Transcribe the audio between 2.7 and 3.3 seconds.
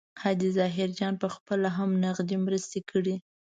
کړي.